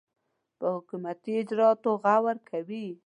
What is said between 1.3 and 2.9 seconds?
اجرآتو غور کوي.